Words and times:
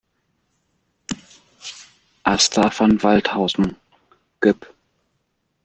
Asta 2.23 2.67
von 2.71 3.03
Waldthausen, 3.03 3.75
geb. 4.39 4.73